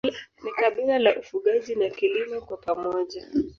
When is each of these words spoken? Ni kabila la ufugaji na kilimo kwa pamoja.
Ni 0.43 0.51
kabila 0.51 0.99
la 0.99 1.11
ufugaji 1.19 1.75
na 1.75 1.89
kilimo 1.89 2.41
kwa 2.41 2.57
pamoja. 2.57 3.27